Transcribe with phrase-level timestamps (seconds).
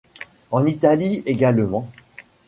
[0.51, 1.87] En Italie également.